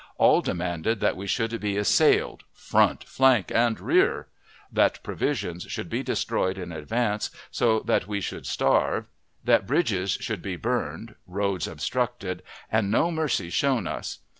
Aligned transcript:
All 0.17 0.41
demanded 0.41 0.99
that 1.01 1.15
we 1.15 1.27
should 1.27 1.59
be 1.61 1.77
assailed, 1.77 2.43
"front, 2.53 3.03
flank, 3.03 3.51
and 3.53 3.79
rear;" 3.79 4.25
that 4.71 4.97
provisions 5.03 5.65
should 5.69 5.91
be 5.91 6.01
destroyed 6.01 6.57
in 6.57 6.71
advance, 6.71 7.29
so 7.51 7.81
that 7.81 8.07
we 8.07 8.19
would 8.31 8.47
starve; 8.47 9.05
that 9.43 9.67
bridges 9.67 10.13
should 10.19 10.41
be 10.41 10.55
burned, 10.55 11.13
roads 11.27 11.67
obstructed, 11.67 12.41
and 12.71 12.89
no 12.89 13.11
mercy 13.11 13.51
shown 13.51 13.85
us. 13.85 14.17